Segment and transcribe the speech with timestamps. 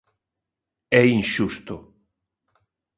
[0.99, 1.75] É inxusto.